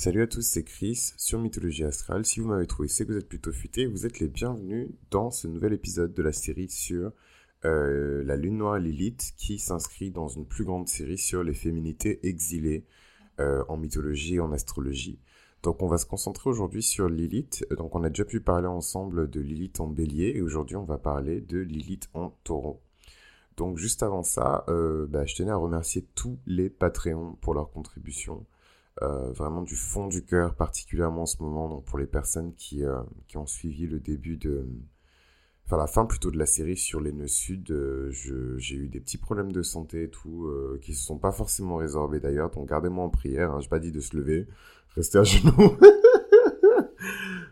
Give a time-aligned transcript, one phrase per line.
[0.00, 2.24] Salut à tous, c'est Chris sur Mythologie Astrale.
[2.24, 3.84] Si vous m'avez trouvé, c'est que vous êtes plutôt futé.
[3.86, 7.10] Vous êtes les bienvenus dans ce nouvel épisode de la série sur
[7.64, 12.24] euh, la Lune Noire Lilith qui s'inscrit dans une plus grande série sur les féminités
[12.28, 12.86] exilées
[13.40, 15.18] euh, en mythologie et en astrologie.
[15.64, 17.66] Donc on va se concentrer aujourd'hui sur Lilith.
[17.76, 20.98] Donc on a déjà pu parler ensemble de Lilith en bélier et aujourd'hui on va
[20.98, 22.80] parler de Lilith en taureau.
[23.56, 27.72] Donc juste avant ça, euh, bah, je tenais à remercier tous les Patreons pour leur
[27.72, 28.46] contribution.
[29.02, 32.84] Euh, vraiment du fond du cœur, particulièrement en ce moment, donc pour les personnes qui,
[32.84, 34.66] euh, qui ont suivi le début de...
[35.64, 39.00] Enfin, la fin plutôt de la série sur les nœuds sud, euh, j'ai eu des
[39.00, 43.04] petits problèmes de santé et tout, qui se sont pas forcément résorbés d'ailleurs, donc gardez-moi
[43.04, 44.48] en prière, hein, j'ai pas dit de se lever,
[44.96, 45.52] restez à genoux.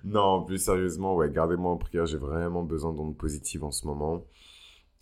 [0.05, 4.25] non, plus sérieusement, ouais, gardez-moi en prière, j'ai vraiment besoin d'ondes positives en ce moment.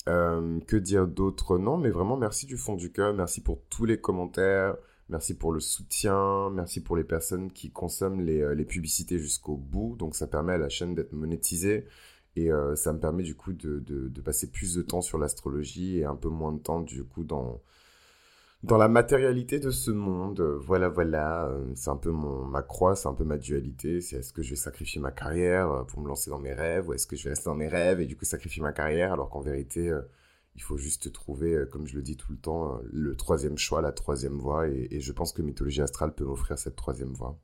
[0.07, 1.57] que dire d'autre?
[1.57, 4.77] Non, mais vraiment merci du fond du cœur, merci pour tous les commentaires,
[5.11, 9.57] Merci pour le soutien, merci pour les personnes qui consomment les, euh, les publicités jusqu'au
[9.57, 9.97] bout.
[9.99, 11.87] Donc ça permet à la chaîne d'être monétisée
[12.37, 15.99] et euh, ça me permet du coup de, de, passer plus de temps sur l'astrologie
[15.99, 17.61] et un peu moins de temps du coup dans,
[18.63, 20.41] dans la matérialité de ce monde.
[20.41, 24.01] Voilà, voilà, euh, c'est un peu mon, ma croix, c'est un peu ma dualité.
[24.01, 26.95] C'est est-ce que je vais sacrifier ma carrière pour me lancer dans mes rêves ou
[26.95, 29.29] est-ce que je vais rester dans mes rêves et du coup sacrifier ma carrière alors
[29.29, 29.93] qu'en vérité
[30.57, 33.59] il faut juste trouver, euh, comme je le dis tout le temps, euh, le troisième
[33.59, 34.69] choix, la troisième voie.
[34.69, 37.39] Et, je pense que Mythologie Astrale peut m'offrir cette troisième voie.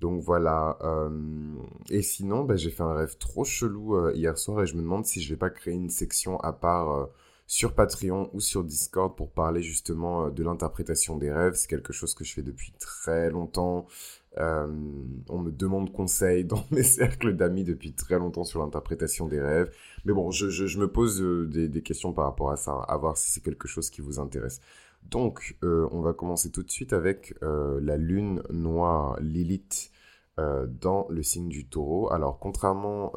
[0.00, 0.78] Donc voilà.
[0.82, 1.54] Euh,
[1.90, 5.06] et sinon, bah, j'ai fait un rêve trop chelou hier soir et je me demande
[5.06, 7.08] si je vais pas créer une section à part
[7.46, 11.54] sur Patreon ou sur Discord pour parler justement de l'interprétation des rêves.
[11.54, 13.86] C'est quelque chose que je fais depuis très longtemps.
[14.38, 14.66] Euh,
[15.28, 19.74] on me demande conseil dans mes cercles d'amis depuis très longtemps sur l'interprétation des rêves.
[20.04, 23.30] Mais bon, je, me pose euh, des, questions par rapport à ça, à voir si
[23.30, 24.60] c'est quelque chose qui vous intéresse.
[25.10, 29.90] Donc, euh, on va commencer tout de suite avec la lune noire Lilith
[30.38, 32.10] dans le signe du taureau.
[32.12, 33.12] Alors, contrairement,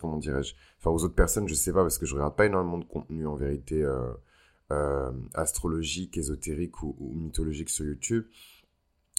[0.00, 2.78] comment dirais-je, enfin aux autres personnes, je sais pas parce que je regarde pas énormément
[2.78, 3.86] de contenu en vérité
[5.34, 8.24] astrologique, ésotérique ou mythologique sur YouTube.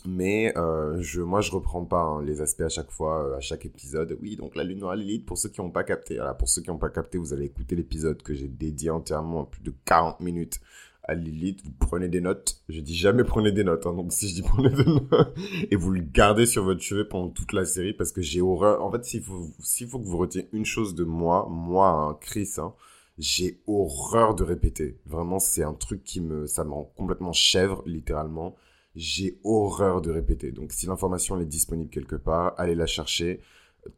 [0.05, 3.39] Mais euh, je, moi, je reprends pas hein, les aspects à chaque fois, euh, à
[3.39, 4.17] chaque épisode.
[4.21, 6.61] Oui, donc la lune noire Lilith, pour ceux qui n'ont pas capté, voilà, pour ceux
[6.61, 9.73] qui n'ont pas capté, vous allez écouter l'épisode que j'ai dédié entièrement à plus de
[9.85, 10.59] 40 minutes
[11.03, 11.61] à Lilith.
[11.63, 12.61] Vous prenez des notes.
[12.69, 13.85] Je dis jamais prenez des notes.
[13.85, 15.37] Hein, donc si je dis prenez des notes,
[15.71, 18.83] et vous le gardez sur votre chevet pendant toute la série parce que j'ai horreur.
[18.83, 22.17] En fait, s'il faut, s'il faut que vous reteniez une chose de moi, moi, hein,
[22.21, 22.73] Chris, hein,
[23.17, 24.97] j'ai horreur de répéter.
[25.05, 28.55] Vraiment, c'est un truc qui me, ça me rend complètement chèvre, littéralement
[28.95, 30.51] j'ai horreur de répéter.
[30.51, 33.41] Donc si l'information est disponible quelque part, allez la chercher.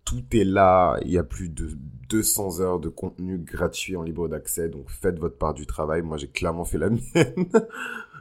[0.06, 1.70] Tout est là, il y a plus de
[2.10, 6.02] 200 heures de contenu gratuit en libre d'accès, donc faites votre part du travail.
[6.02, 7.50] Moi, j'ai clairement fait la mienne.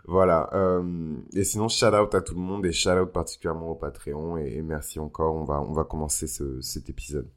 [0.06, 0.50] voilà.
[0.54, 4.38] Euh, et sinon, shout out à tout le monde et shout out particulièrement au Patreon
[4.38, 5.36] et, merci encore.
[5.36, 7.28] On va, on va commencer ce, cet épisode.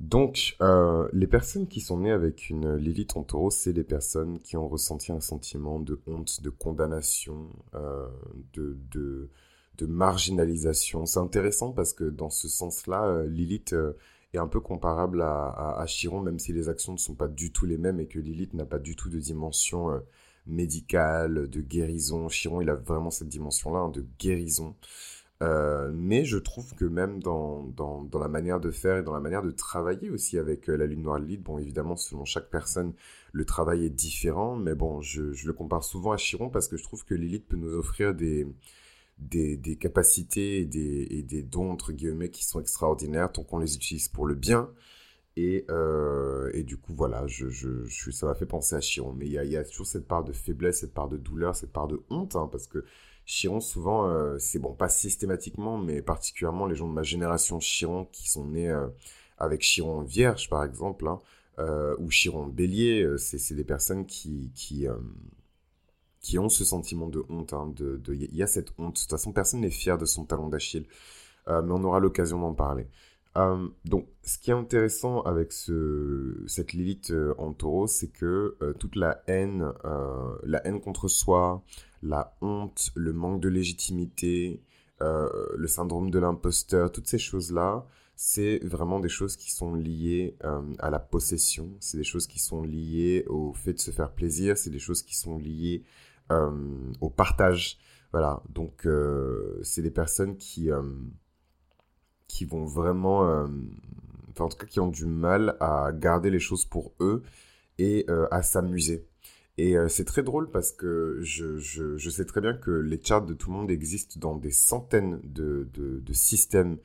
[0.00, 4.38] Donc, euh, les personnes qui sont nées avec une Lilith en taureau, c'est les personnes
[4.40, 8.06] qui ont ressenti un sentiment de honte, de condamnation, euh,
[8.52, 11.06] de, de, marginalisation.
[11.06, 13.74] C'est intéressant parce que dans ce sens-là, euh, Lilith
[14.34, 17.52] est un peu comparable à, à, Chiron, même si les actions ne sont pas du
[17.52, 20.02] tout les mêmes et que Lilith n'a pas du tout de dimension
[20.46, 22.28] médicale, de guérison.
[22.28, 24.74] Chiron, il a vraiment cette dimension-là hein, de guérison.
[25.42, 29.20] Euh, mais je trouve que même dans, dans, la manière de faire et dans la
[29.20, 32.94] manière de travailler aussi avec euh, la lune noire Lilith, bon évidemment selon chaque personne
[33.32, 36.78] le travail est différent, mais bon je, je, le compare souvent à Chiron parce que
[36.78, 38.46] je trouve que Lilith peut nous offrir des,
[39.18, 43.58] des, des capacités et des, et des dons entre guillemets qui sont extraordinaires tant qu'on
[43.58, 44.70] les utilise pour le bien.
[45.36, 47.46] Et, euh, et du coup, voilà, je,
[48.10, 49.12] ça m'a fait penser à Chiron.
[49.12, 51.54] Mais il y a, y a, toujours cette part de faiblesse, cette part de douleur,
[51.54, 52.84] cette part de honte, hein, parce que
[53.26, 58.06] Chiron, souvent, euh, c'est bon, pas systématiquement, mais particulièrement les gens de ma génération Chiron
[58.12, 58.86] qui sont nés euh,
[59.38, 61.20] avec Chiron vierge, par exemple, hein,
[61.98, 64.88] ou Chiron bélier, c'est des personnes qui, qui,
[66.38, 67.52] ont ce sentiment de honte.
[67.52, 68.96] Hein, de, il y a cette honte.
[68.96, 70.86] De toute façon, personne n'est fier de son talon d'Achille.
[71.46, 72.86] mais on aura l'occasion d'en parler.
[73.84, 79.22] Donc, ce qui est intéressant avec ce, cette Lilith en taureau, c'est que toute la
[79.26, 79.72] haine,
[80.42, 81.62] la haine contre soi,
[82.02, 84.62] la honte, le manque de légitimité,
[85.02, 90.36] euh, le syndrome de l'imposteur, toutes ces choses-là, c'est vraiment des choses qui sont liées
[90.44, 94.10] euh, à la possession, c'est des choses qui sont liées au fait de se faire
[94.12, 95.84] plaisir, c'est des choses qui sont liées
[96.32, 96.50] euh,
[97.02, 97.78] au partage.
[98.12, 98.88] Voilà, donc
[99.62, 100.70] c'est des personnes qui,
[102.28, 103.22] qui vont vraiment,
[104.30, 107.22] enfin en tout cas qui ont du mal à garder les choses pour eux
[107.78, 109.06] et à s'amuser.
[109.58, 113.32] Et c'est très drôle parce que je, je, sais très bien que les charts de
[113.32, 116.76] tout le monde existent dans des centaines de, de, systèmes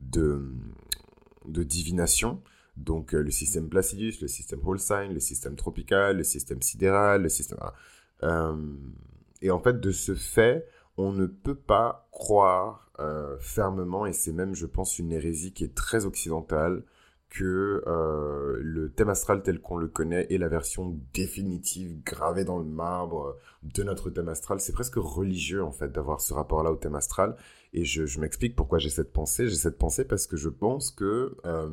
[0.00, 0.42] de,
[1.46, 2.42] de divination.
[2.76, 7.58] Donc le système Placidus, le système Holstein, le système tropical, le système sidéral, le système...
[9.40, 10.66] et en fait, de ce fait,
[10.96, 15.64] on ne peut pas croire euh, fermement, et c'est même, je pense, une hérésie qui
[15.64, 16.82] est très occidentale,
[17.30, 22.58] que euh, le thème astral tel qu'on le connaît est la version définitive, gravée dans
[22.58, 24.60] le marbre de notre thème astral.
[24.60, 27.36] C'est presque religieux, en fait, d'avoir ce rapport-là au thème astral.
[27.72, 29.48] Et je, m'explique pourquoi j'ai cette pensée.
[29.48, 31.68] J'ai cette pensée parce que je pense que euh,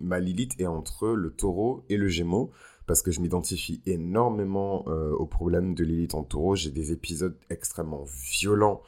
[0.00, 2.50] ma Lilith est entre le taureau et le gémeaux
[2.86, 6.56] parce que je m'identifie énormément euh, au problème de Lilith en taureau.
[6.56, 8.82] J'ai des épisodes extrêmement violents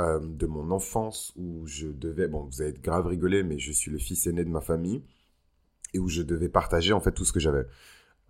[0.00, 3.90] euh, de mon enfance où je devais, bon, vous allez grave rigoler, mais je suis
[3.90, 5.02] le fils aîné de ma famille
[5.94, 7.66] et où je devais partager en fait tout ce que j'avais.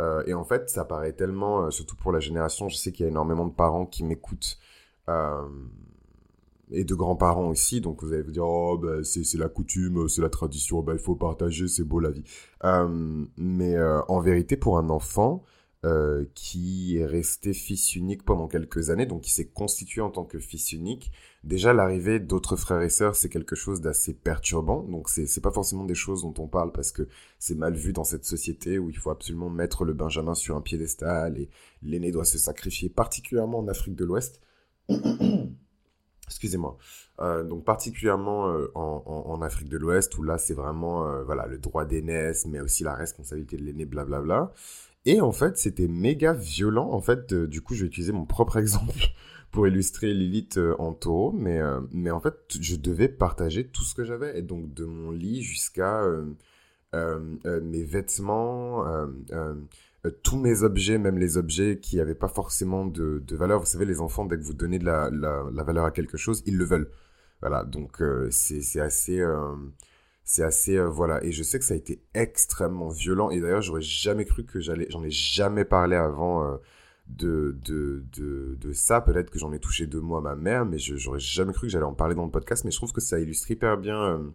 [0.01, 3.07] Euh, et en fait, ça paraît tellement, surtout pour la génération, je sais qu'il y
[3.07, 4.59] a énormément de parents qui m'écoutent
[6.73, 7.81] et de grands-parents aussi.
[7.81, 10.99] Donc vous allez vous dire, oh, bah, c'est la coutume, c'est la tradition, bah, il
[10.99, 12.25] faut partager, c'est beau la vie.
[12.65, 15.43] Euh, mais euh, en vérité, pour un enfant
[15.87, 20.27] euh, qui est resté fils unique pendant quelques années, donc qui s'est constitué en tant
[20.27, 21.11] que fils unique,
[21.43, 24.83] déjà l'arrivée d'autres frères et sœurs, c'est quelque chose d'assez perturbant.
[24.83, 28.05] Donc c'est pas forcément des choses dont on parle parce que c'est mal vu dans
[28.05, 31.49] cette société où il faut absolument mettre le Benjamin sur un piédestal et
[31.83, 34.43] l'aîné doit se sacrifier, particulièrement en Afrique de l'Ouest.
[36.27, 36.77] excusez-moi.
[37.21, 41.87] Euh, donc particulièrement euh, en, Afrique de l'Ouest où là c'est vraiment voilà le droit
[41.87, 44.53] d'aînesse mais aussi la responsabilité de l'aîné blablabla.
[45.07, 48.57] Et en fait c'était méga violent en fait du coup je vais utiliser mon propre
[48.59, 49.09] exemple
[49.51, 51.61] pour illustrer Lilith en taureau mais
[51.91, 55.43] mais en fait je devais partager tout ce que j'avais et donc de mon lit
[55.43, 56.05] jusqu'à
[56.93, 58.85] mes vêtements
[60.07, 63.61] euh, tous mes objets, même les objets qui n'avaient pas forcément de, de, valeur.
[63.61, 66.17] Vous savez, les enfants, dès que vous donnez de la, la, la valeur à quelque
[66.17, 66.91] chose, ils le veulent.
[67.41, 69.23] Voilà, donc euh, c'est assez...
[70.21, 70.79] Euh, c'est assez...
[70.79, 73.31] voilà, et je sais que ça a été extrêmement violent.
[73.31, 74.87] Et d'ailleurs, j'aurais jamais cru que j'allais...
[74.91, 76.59] J'en ai jamais parlé avant
[77.09, 79.01] de, de, de, de ça.
[79.01, 81.73] Peut-être que j'en ai touché deux mots à ma mère, mais j'aurais jamais cru que
[81.73, 82.65] j'allais en parler dans le podcast.
[82.65, 84.33] Mais je trouve que ça illustre hyper bien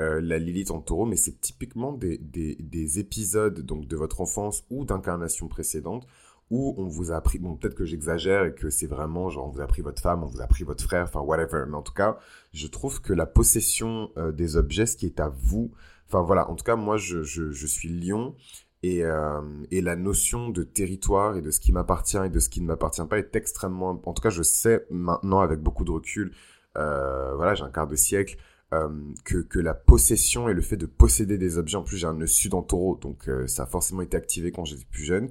[0.00, 4.64] euh, la Lilith en taureau, mais c'est typiquement des, des, épisodes donc de votre enfance
[4.70, 6.06] ou d'incarnation précédente
[6.50, 9.50] où on vous a appris, bon peut-être que j'exagère et que c'est vraiment genre on
[9.50, 11.82] vous a pris votre femme, on vous a pris votre frère, enfin whatever, mais en
[11.82, 12.18] tout cas
[12.52, 15.72] je trouve que la possession euh, des objets, ce qui est à vous,
[16.08, 18.34] enfin voilà, en tout cas moi je, je, suis lion
[18.82, 22.48] et, euh, et la notion de territoire et de ce qui m'appartient et de ce
[22.48, 25.92] qui ne m'appartient pas est extrêmement, en tout cas je sais maintenant avec beaucoup de
[25.92, 26.32] recul,
[26.74, 28.38] voilà j'ai un quart de siècle,
[28.72, 28.88] euh,
[29.24, 32.14] que, que la possession et le fait de posséder des objets, en plus j'ai un
[32.14, 35.28] nœud sud en taureau, donc euh, ça a forcément été activé quand j'étais plus jeune,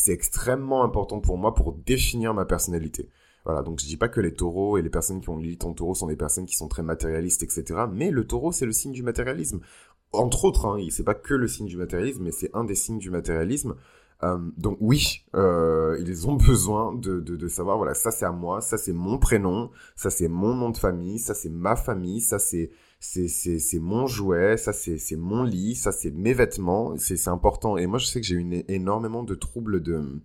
[0.00, 3.10] c'est extrêmement important pour moi pour définir ma personnalité.
[3.44, 5.74] Voilà, donc je dis pas que les taureaux et les personnes qui ont Lilith en
[5.74, 7.64] taureau sont des personnes qui sont très matérialistes, etc.
[7.92, 9.60] Mais le taureau, c'est le signe du matérialisme.
[10.12, 12.98] Entre autres, hein, c'est pas que le signe du matérialisme, mais c'est un des signes
[12.98, 13.76] du matérialisme.
[14.22, 18.32] Euh, donc oui, euh, ils ont besoin de, de, de savoir, voilà, ça c'est à
[18.32, 22.20] moi, ça c'est mon prénom, ça c'est mon nom de famille, ça c'est ma famille,
[22.20, 22.70] ça c'est
[23.00, 27.76] c'est mon jouet, ça c'est mon lit, ça c'est mes vêtements, c'est c'est important.
[27.76, 30.20] Et moi je sais que j'ai eu énormément de troubles de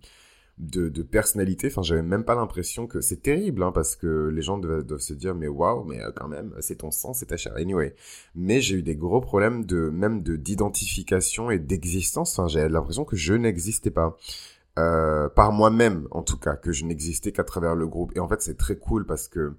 [0.58, 1.68] de, de personnalité.
[1.68, 5.14] Enfin, j'avais même pas l'impression que c'est terrible, hein, parce que les gens doivent, se
[5.14, 7.54] dire, mais waouh, mais euh, quand même, c'est ton sang, c'est ta chair.
[7.56, 7.94] Anyway.
[8.34, 12.38] Mais j'ai eu des gros problèmes de, même de, d'identification et d'existence.
[12.38, 14.16] Enfin, j'avais l'impression que je n'existais pas.
[14.78, 18.12] Euh, par moi-même, en tout cas, que je n'existais qu'à travers le groupe.
[18.14, 19.54] Et en fait, c'est très cool parce que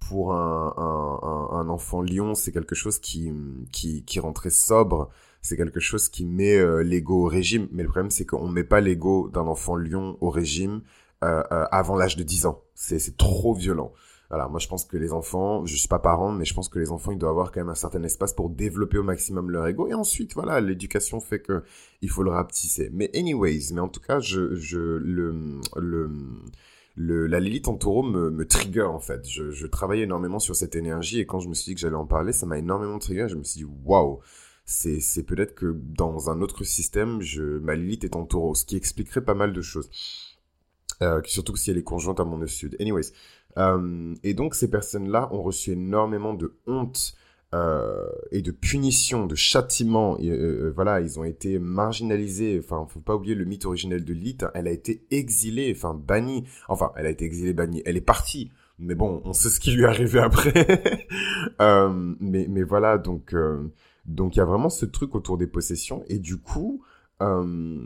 [0.00, 3.32] pour un, un, un enfant lion, c'est quelque chose qui,
[3.72, 5.10] qui, qui rend très sobre
[5.42, 7.68] c'est quelque chose qui met euh, l'ego au régime.
[7.72, 10.82] Mais le problème, c'est qu'on met pas l'ego d'un enfant lion au régime
[11.24, 12.62] euh, euh, avant l'âge de 10 ans.
[12.74, 13.92] C'est trop violent.
[14.30, 16.78] Voilà, moi je pense que les enfants, je suis pas parent, mais je pense que
[16.78, 19.66] les enfants ils doivent avoir quand même un certain espace pour développer au maximum leur
[19.66, 19.88] ego.
[19.88, 21.62] Et ensuite, voilà, l'éducation fait que
[22.02, 22.90] il faut le rapetisser.
[22.92, 25.34] Mais anyways, mais en tout cas, je, je le,
[25.76, 26.10] le,
[26.98, 29.28] la Lilith en taureau me, me trigger en fait.
[29.28, 31.94] Je, je travaillais énormément sur cette énergie et quand je me suis dit que j'allais
[31.96, 33.26] en parler, ça m'a énormément trigger.
[33.28, 34.20] Je me suis dit waouh
[34.68, 38.66] c'est, c'est peut-être que dans un autre système, je, ma Lilith est en taureau, ce
[38.66, 39.88] qui expliquerait pas mal de choses.
[41.00, 42.76] Euh, surtout si elle est conjointe à mon nœud sud.
[42.78, 43.12] Anyways.
[43.56, 47.14] Euh, et donc ces personnes-là ont reçu énormément de honte
[47.54, 50.18] euh, et de punition, de châtiment.
[50.18, 52.60] Et, euh, voilà, ils ont été marginalisés.
[52.62, 54.42] Enfin, faut pas oublier le mythe originel de Lilith.
[54.42, 54.50] Hein.
[54.54, 56.44] Elle a été exilée, enfin bannie.
[56.68, 57.82] Enfin, elle a été exilée, bannie.
[57.86, 58.50] Elle est partie.
[58.78, 61.08] Mais bon, on sait ce qui lui est arrivé après.
[61.60, 63.72] euh, mais, mais voilà, donc euh,
[64.08, 66.82] donc il y a vraiment ce truc autour des possessions et du coup,
[67.20, 67.76] euh,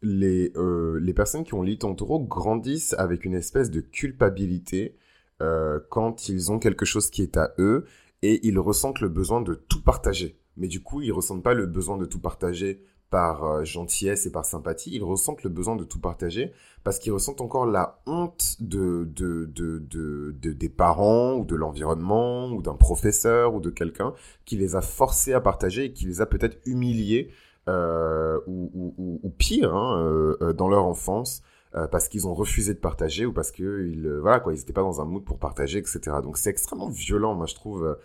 [0.00, 4.96] les, euh, les personnes qui ont Lilith en taureau grandissent avec une espèce de culpabilité
[5.40, 7.86] euh, quand ils ont quelque chose qui est à eux
[8.22, 10.38] et ils ressentent le besoin de tout partager.
[10.56, 14.32] Mais du coup, ils ressentent pas le besoin de tout partager par euh, gentillesse et
[14.32, 16.50] par sympathie, ils ressentent le besoin de tout partager
[16.82, 22.50] parce qu'ils ressentent encore la honte de, de, de, de, des parents ou de l'environnement
[22.50, 24.14] ou d'un professeur ou de quelqu'un
[24.46, 27.30] qui les a forcés à partager et qui les a peut-être humiliés
[27.68, 31.42] euh, ou, ou, pire hein, euh, dans leur enfance
[31.90, 34.82] parce qu'ils ont refusé de partager ou parce que ils, voilà quoi ils n'étaient pas
[34.82, 37.96] dans un mood pour partager etc donc c'est extrêmement violent moi je trouve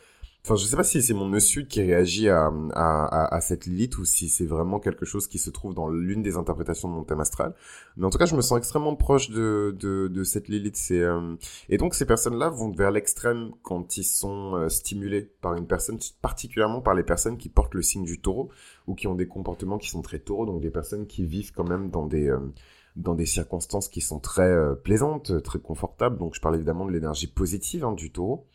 [0.47, 3.97] Enfin, je sais pas si c'est mon monsieur qui réagit à, à, à, cette Lilith
[3.97, 7.03] ou si c'est vraiment quelque chose qui se trouve dans l'une des interprétations de mon
[7.03, 7.53] thème astral.
[7.97, 10.77] Mais en tout cas, je me sens extrêmement proche de, de, de cette Lilith.
[10.77, 11.35] C'est, euh,
[11.67, 15.99] Et donc, ces personnes-là vont vers l'extrême quand ils sont euh, stimulés par une personne,
[16.21, 18.49] particulièrement par les personnes qui portent le signe du taureau
[18.87, 21.67] ou qui ont des comportements qui sont très taureaux, donc des personnes qui vivent quand
[21.67, 22.29] même dans des...
[22.29, 22.39] Euh,
[22.97, 26.17] dans des circonstances qui sont très plaisantes, très confortables.
[26.17, 28.47] Donc je parle évidemment de l'énergie positive hein, du taureau.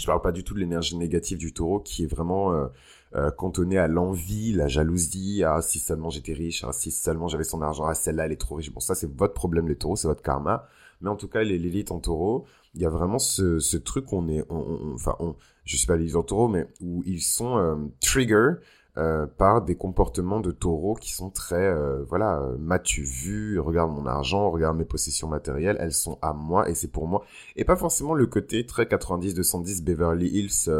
[0.00, 2.68] Je parle pas du tout de l'énergie négative du taureau qui est vraiment euh,
[3.16, 7.44] euh cantonnée à l'envie, la jalousie, ah si seulement j'étais riche, ah si seulement j'avais
[7.44, 8.72] son argent, ah celle-là elle est trop riche.
[8.72, 10.66] Bon ça c'est votre problème les taureaux, c'est votre karma.
[11.02, 14.26] Mais en tout cas l'élite en taureau, il y a vraiment ce, ce truc on
[14.28, 18.52] est, enfin on, je suis pas l'élite en taureau, mais où ils sont euh, trigger
[18.98, 23.92] euh, par des comportements de taureau qui sont très, euh, voilà, euh, m'as-tu vu, regarde
[23.92, 27.24] mon argent, regarde mes possessions matérielles, elles sont à moi et c'est pour moi.
[27.54, 30.72] Et pas forcément le côté très 90-210 Beverly Hills,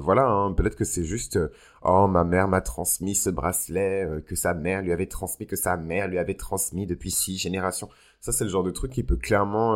[0.00, 1.36] voilà, hein, peut-être que c'est juste,
[1.82, 5.76] oh, ma mère m'a transmis ce bracelet que sa mère lui avait transmis, que sa
[5.76, 7.88] mère lui avait transmis depuis six générations.
[8.20, 9.74] Ça, c'est le genre de truc qui peut clairement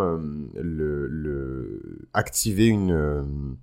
[0.55, 3.57] le, le, activer une...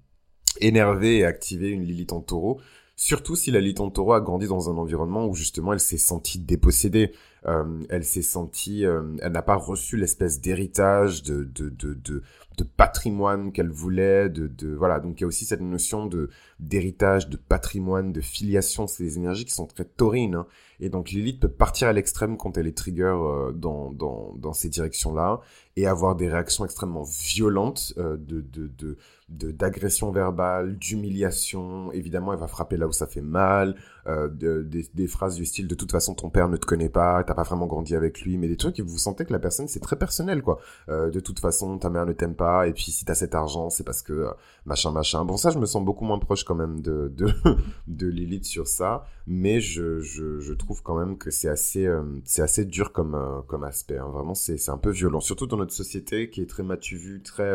[0.60, 2.60] énerver et activer une Lilith en taureau
[3.02, 6.38] Surtout si la Liton Taureau a grandi dans un environnement où justement elle s'est sentie
[6.38, 7.14] dépossédée,
[7.48, 12.24] euh, elle s'est sentie, euh, elle n'a pas reçu l'espèce d'héritage, de, de, de, de,
[12.58, 15.00] de patrimoine qu'elle voulait, de, de voilà.
[15.00, 16.30] Donc il y a aussi cette notion de
[16.60, 18.86] d'héritage, de patrimoine, de filiation.
[18.86, 20.36] C'est des énergies qui sont très taurines.
[20.36, 20.46] Hein.
[20.82, 24.52] Et donc Lilith peut partir à l'extrême quand elle est trigger euh, dans, dans, dans
[24.52, 25.40] ces directions-là
[25.78, 28.98] et avoir des réactions extrêmement violentes euh, de, de, de
[29.30, 31.92] d'agression verbale, d'humiliation.
[31.92, 33.76] Évidemment, elle va frapper là où ça fait mal.
[34.08, 36.90] Euh, de, des, des, phrases du style de toute façon ton père ne te connaît
[36.90, 39.40] pas, t'as pas vraiment grandi avec lui, mais des trucs et vous sentez que la
[39.40, 40.60] personne c'est très personnel quoi.
[40.88, 43.70] Euh, de toute façon ta mère ne t'aime pas et puis si t'as cet argent
[43.70, 44.32] c'est parce que euh,
[44.66, 45.26] machin machin.
[45.26, 47.32] Bon ça je me sens beaucoup moins proche quand même de de,
[47.88, 52.02] de Lilith sur ça, mais je, je, je trouve quand même que c'est assez euh,
[52.24, 53.98] c'est assez dur comme euh, comme aspect.
[53.98, 54.10] Hein.
[54.12, 57.22] Vraiment c'est c'est un peu violent, surtout dans notre société qui est très matu vu,
[57.22, 57.54] très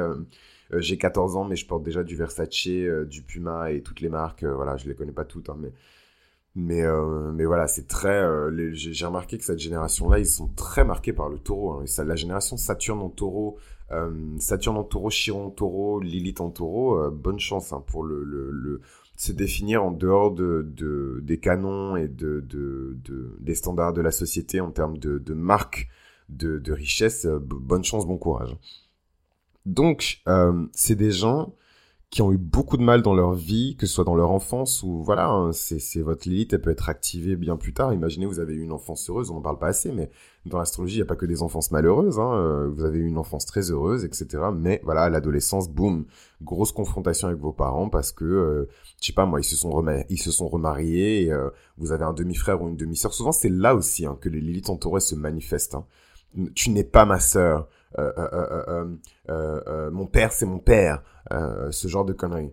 [0.73, 2.67] j'ai 14 ans, mais je porte déjà du Versace,
[3.09, 4.45] du Puma et toutes les marques.
[4.45, 5.73] voilà, je les connais pas toutes, hein, mais
[6.57, 8.23] mais, euh, mais voilà, c'est très.
[8.23, 11.73] Euh, j'ai remarqué que cette génération-là, ils sont très marqués par le taureau.
[11.73, 11.87] Hein.
[11.87, 13.59] Ça, la génération Saturne en taureau,
[13.91, 18.05] euh, Saturne en taureau, Chiron en taureau, Lilith en taureau, euh, bonne chance hein, pour
[18.05, 18.81] le,
[19.17, 24.01] se définir en dehors de, de, des canons et de, de, de, des standards de
[24.01, 25.89] la société en termes de, de marque
[26.29, 27.25] de, de richesse.
[27.27, 28.57] Euh, bonne chance, bon courage.
[29.67, 30.23] Donc,
[30.73, 31.55] c'est des gens
[32.15, 34.85] qui ont eu beaucoup de mal dans leur vie, que ce soit dans leur enfance
[34.85, 37.93] ou voilà, hein, c'est votre Lilith, elle peut être activée bien plus tard.
[37.93, 40.13] Imaginez, vous avez eu une enfance heureuse, on n'en parle pas assez, mais
[40.47, 42.21] dans l'astrologie, il n'y a pas que des enfances malheureuses.
[42.21, 44.45] Hein, euh, vous avez eu une enfance très heureuse, etc.
[44.55, 46.07] Mais voilà, l'adolescence, boum,
[46.41, 48.69] grosse confrontation avec vos parents parce que, euh,
[49.01, 52.13] je sais pas moi, ils se sont, ils se sont remariés, euh, vous avez un
[52.13, 53.13] demi-frère ou une demi-sœur.
[53.13, 55.75] Souvent, c'est là aussi hein, que les Lilith en se manifestent.
[55.75, 55.85] Hein.
[56.55, 57.69] Tu n'es pas ma sœur.
[57.99, 58.97] Euh, euh,
[59.31, 61.03] euh, mon père, c'est mon père.
[61.31, 62.53] ce genre de conneries.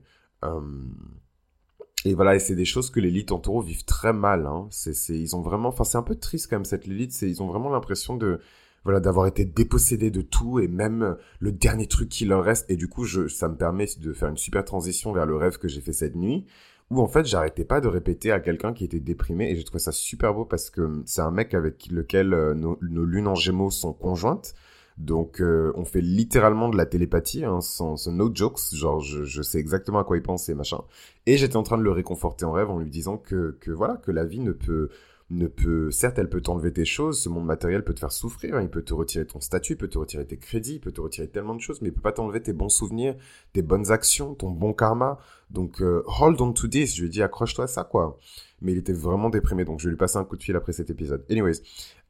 [2.03, 4.48] Et voilà, et c'est des choses que l'élite en taureau vivent très mal.
[4.48, 4.67] Hein.
[4.71, 7.19] C'est, ils ont vraiment, enfin, c'est un peu triste quand même cette élite.
[7.21, 8.39] Ils ont vraiment l'impression de,
[8.83, 12.69] voilà, d'avoir été dépossédés de tout et même le dernier truc qui leur reste.
[12.69, 15.67] Et du coup, ça me permet de faire une super transition vers le rêve que
[15.67, 16.48] j'ai fait cette nuit,
[16.89, 19.79] où en fait, j'arrêtais pas de répéter à quelqu'un qui était déprimé et j'ai trouvé
[19.79, 23.69] ça super beau parce que c'est un mec avec lequel nos, nos lunes en Gémeaux
[23.69, 24.55] sont conjointes.
[24.98, 29.60] Donc euh, on fait littéralement de la télépathie, hein, sans, no jokes, genre je, sais
[29.60, 30.81] exactement à quoi il pense machin.
[31.25, 33.98] Et j'étais en train de le réconforter en rêve en lui disant que, que voilà,
[33.98, 34.89] que la vie ne peut
[35.31, 38.55] ne peut, certes, elle peut t'enlever tes choses, ce monde matériel peut te faire souffrir,
[38.55, 40.91] hein, il peut te retirer ton statut, il peut te retirer tes crédits, il peut
[40.91, 43.15] te retirer tellement de choses, mais il peut pas t'enlever tes bons souvenirs,
[43.53, 45.19] tes bonnes actions, ton bon karma.
[45.50, 48.19] Donc, euh, hold on to this, je lui ai dit, accroche-toi à ça, quoi.
[48.62, 50.74] Mais il était vraiment déprimé, donc je vais lui passer un coup de fil après
[50.74, 51.25] cet épisode.
[51.29, 51.62] Anyways,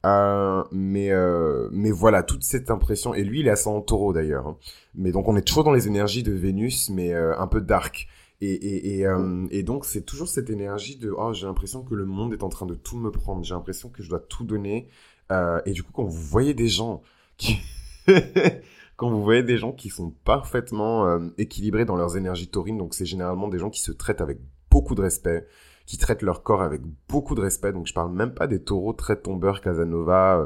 [0.05, 4.47] euh, mais euh, mais voilà toute cette impression et lui il est ascendant taureau d'ailleurs
[4.47, 4.57] hein.
[4.95, 8.07] mais donc on est toujours dans les énergies de Vénus mais euh, un peu dark.
[8.43, 11.93] Et et et, euh, et donc c'est toujours cette énergie de oh j'ai l'impression que
[11.93, 13.43] le monde est en train de tout me prendre.
[13.43, 14.89] J'ai l'impression que je dois tout donner.
[15.31, 17.01] Euh, et du coup, quand vous voyez des gens
[17.37, 17.59] qui...
[18.97, 22.93] quand vous voyez des gens qui sont parfaitement euh, équilibrés dans leurs énergies taurines, donc
[22.93, 24.39] c'est généralement des gens qui se traitent avec
[24.69, 25.47] beaucoup de respect,
[25.91, 26.79] qui traitent leur corps avec
[27.09, 27.73] beaucoup de respect.
[27.73, 30.45] Donc je parle même pas des taureaux très tombeurs Casanova, euh,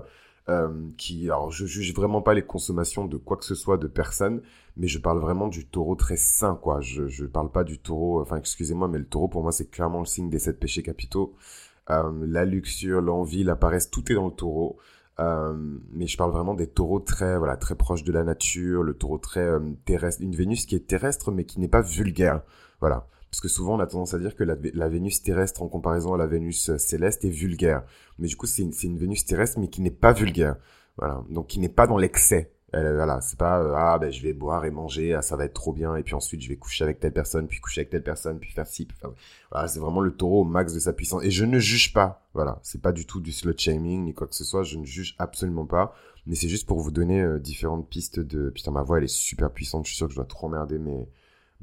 [0.50, 3.86] euh, qui, alors je juge vraiment pas les consommations de quoi que ce soit de
[3.86, 4.42] personne,
[4.76, 6.82] mais je parle vraiment du taureau très sain, quoi.
[6.82, 10.00] Je, je parle pas du taureau, enfin excusez-moi, mais le taureau pour moi c'est clairement
[10.00, 11.36] le signe des sept péchés capitaux.
[11.92, 14.80] Euh, la luxure, l'envie, la paresse, tout est dans le taureau.
[15.20, 19.20] Mais je parle vraiment des taureaux très voilà très proches de la nature, le taureau
[19.20, 19.48] très
[19.86, 22.42] terrestre, une Vénus qui est terrestre mais qui n'est pas vulgaire.
[22.80, 23.08] Voilà.
[23.36, 26.18] Parce que souvent, on a tendance à dire que la, Vénus terrestre en comparaison à
[26.18, 27.84] la Vénus euh, céleste est vulgaire.
[28.18, 30.56] Mais du coup, c'est une, une, Vénus terrestre, mais qui n'est pas vulgaire.
[30.98, 31.22] Voilà.
[31.30, 32.54] Donc, qui n'est pas dans l'excès.
[32.72, 35.54] voilà, c'est pas euh, ah ben je vais boire et manger, ah, ça va être
[35.54, 38.04] trop bien, et puis ensuite je vais coucher avec telle personne, puis coucher avec telle
[38.04, 38.98] personne, puis faire ci, puis
[39.52, 41.24] voilà, c'est vraiment le taureau au max de sa puissance.
[41.24, 44.28] Et je ne juge pas, voilà, c'est pas du tout du slut shaming ni quoi
[44.28, 45.94] que ce soit, je ne juge absolument pas,
[46.26, 49.08] mais c'est juste pour vous donner euh, différentes pistes de putain ma voix elle est
[49.08, 51.08] super puissante, je suis sûr que je dois trop emmerder mes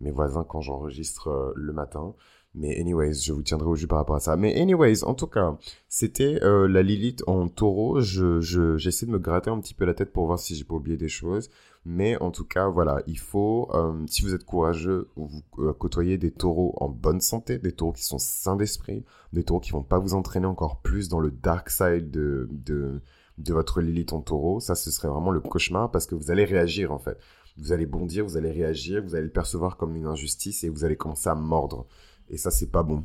[0.03, 2.15] mes voisins quand j'enregistre euh, le matin.
[2.55, 4.37] Mais anyways, je vous tiendrai au jus par rapport à ça.
[4.37, 5.57] Mais anyways, en tout cas,
[5.89, 8.01] c'était euh, la Lilith en taureau.
[8.01, 10.65] Je, je, j'essaie de me gratter un petit peu la tête pour voir si j'ai
[10.65, 11.49] pas oublié des choses.
[11.87, 15.43] Mais en tout cas, voilà, il faut, euh, si vous êtes courageux, vous
[15.79, 19.73] côtoyez des taureaux en bonne santé, des taureaux qui sont sains d'esprit, des taureaux qui
[19.73, 23.01] vont pas vous entraîner encore plus dans le dark side de, de,
[23.39, 24.61] de votre Lilith en taureau.
[24.61, 27.19] Ça, ce serait vraiment le cauchemar parce que vous allez réagir en fait
[27.57, 30.85] vous allez bondir, vous allez réagir, vous allez le percevoir comme une injustice et vous
[30.85, 31.87] allez commencer à mordre.
[32.29, 33.05] Et ça, c'est pas bon.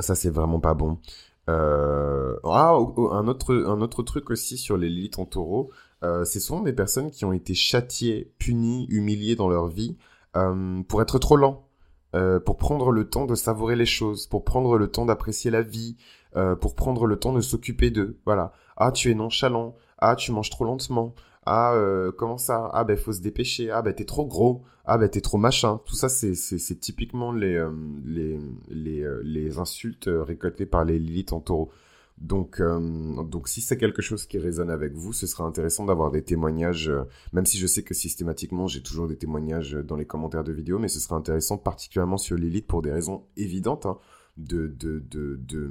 [0.00, 0.98] Ça, c'est vraiment pas bon.
[1.48, 2.36] Euh...
[2.44, 5.70] Ah, un autre, un autre truc aussi sur les Lilith en taureau,
[6.02, 9.98] euh, c'est souvent des personnes qui ont été châtiées, punies, humiliées dans leur vie
[10.36, 11.68] euh, pour être trop lents,
[12.14, 15.62] euh, pour prendre le temps de savourer les choses, pour prendre le temps d'apprécier la
[15.62, 15.96] vie,
[16.60, 18.20] pour prendre le temps de s'occuper d'eux.
[18.24, 18.52] Voilà.
[18.76, 19.74] Ah, tu es nonchalant.
[19.98, 21.12] Ah, tu manges trop lentement.
[21.46, 22.70] Ah, euh, comment ça?
[22.72, 23.70] Ah, ben, faut se dépêcher.
[23.70, 24.62] Ah, ben, t'es trop gros.
[24.84, 25.80] Ah, ben, t'es trop machin.
[25.86, 27.70] Tout ça, c'est, c'est, typiquement les, euh,
[28.04, 31.70] les, les, euh, les insultes récoltées par les Lilith en taureau.
[32.18, 36.22] Donc, donc si c'est quelque chose qui résonne avec vous, ce sera intéressant d'avoir des
[36.22, 36.92] témoignages,
[37.32, 40.78] même si je sais que systématiquement j'ai toujours des témoignages dans les commentaires de vidéos,
[40.78, 43.96] mais ce sera intéressant particulièrement sur Lilith pour des raisons évidentes hein,
[44.36, 45.70] de, de, de, de,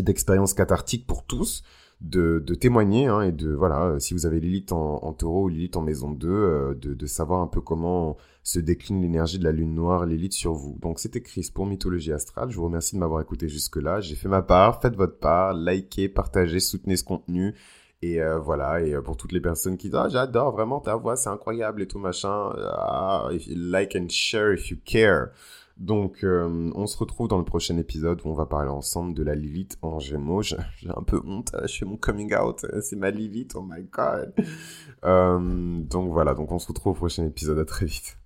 [0.00, 1.62] d'expérience cathartique pour tous
[2.00, 5.76] de, témoigner hein, et de voilà euh, si vous avez Lilith en, taureau ou Lilith
[5.76, 9.52] en maison 2 euh, de, de, savoir un peu comment se décline l'énergie de la
[9.52, 10.78] lune noire Lilith sur vous.
[10.82, 12.50] Donc c'était Chris pour Mythologie Astrale.
[12.50, 15.54] Je vous remercie de m'avoir écouté jusque là j'ai fait ma part faites votre part
[15.54, 17.54] likez partagez soutenez ce contenu.
[18.02, 18.82] Et euh, voilà.
[18.82, 21.88] Et pour toutes les personnes qui disent ah j'adore vraiment ta voix c'est incroyable et
[21.88, 25.30] tout machin ah, like and share if you care
[25.76, 29.22] donc, euh, on se retrouve dans le prochain épisode où on va parler ensemble de
[29.22, 30.42] la Lilith en Gémeaux.
[30.42, 30.56] J'ai
[30.88, 34.32] un peu honte, je fais mon coming out, c'est ma Lilith, oh my god.
[35.04, 38.18] Euh, donc voilà, donc on se retrouve au prochain épisode, à très vite.